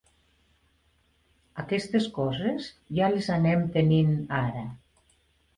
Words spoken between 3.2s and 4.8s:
anem tenint ara.